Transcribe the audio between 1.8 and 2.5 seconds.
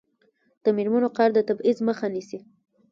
مخه نیسي.